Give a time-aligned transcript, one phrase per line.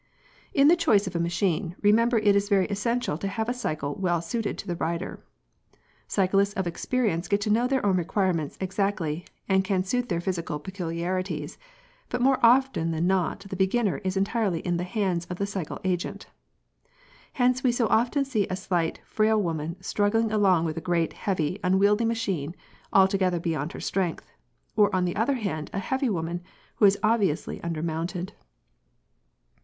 [0.51, 3.53] p> In the choice of a machine, remember it is very essential to have a
[3.53, 5.23] cycle well suited to the rider.
[6.07, 10.57] Cyclists of experience get to know their own requirements exactly and can suit their physical
[10.57, 11.59] peculiarities,
[12.09, 15.79] but more often than not the beginner is entirely in the hands of the cycle
[15.83, 16.25] agent.
[17.33, 21.59] Hence we so often see a slight, frail woman struggling along with a great, heavy
[21.63, 22.55] unwieldy machine
[22.91, 24.31] altogether beyond her strength,
[24.75, 26.41] or on the other hand a heavy woman
[26.77, 28.33] who is obviously under mounted.